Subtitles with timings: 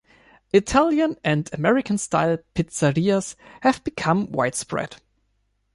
[0.51, 4.95] Italian and American style pizzerias have become widespread.